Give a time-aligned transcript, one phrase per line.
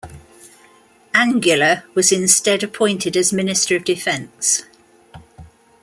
[1.13, 4.63] Angula was instead appointed as Minister of Defense.